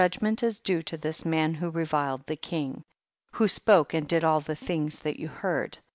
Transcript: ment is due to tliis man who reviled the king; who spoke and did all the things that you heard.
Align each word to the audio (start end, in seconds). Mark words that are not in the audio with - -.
ment 0.19 0.41
is 0.41 0.59
due 0.59 0.81
to 0.81 0.97
tliis 0.97 1.23
man 1.25 1.53
who 1.53 1.69
reviled 1.69 2.25
the 2.25 2.35
king; 2.35 2.83
who 3.33 3.47
spoke 3.47 3.93
and 3.93 4.07
did 4.07 4.23
all 4.23 4.41
the 4.41 4.55
things 4.55 4.97
that 4.97 5.19
you 5.19 5.27
heard. 5.27 5.77